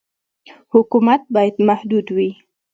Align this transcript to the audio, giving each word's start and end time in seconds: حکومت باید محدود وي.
حکومت 0.73 1.21
باید 1.35 1.55
محدود 1.67 2.07
وي. 2.15 2.29